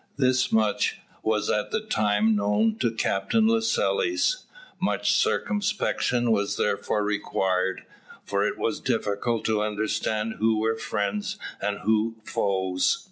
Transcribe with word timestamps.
Thus 0.17 0.51
much 0.51 0.97
was 1.21 1.47
at 1.51 1.69
the 1.69 1.79
time 1.79 2.35
known 2.35 2.75
to 2.79 2.89
Captain 2.89 3.45
Lascelles. 3.47 4.47
Much 4.79 5.11
circumspection 5.13 6.31
was 6.31 6.57
therefore 6.57 7.03
required, 7.03 7.85
for 8.23 8.43
it 8.43 8.57
was 8.57 8.79
difficult 8.79 9.45
to 9.45 9.61
understand 9.61 10.37
who 10.39 10.57
were 10.57 10.73
friends 10.75 11.37
and 11.61 11.81
who 11.81 12.15
foes. 12.23 12.97